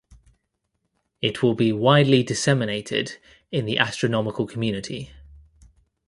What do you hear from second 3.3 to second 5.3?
in the astronomical community.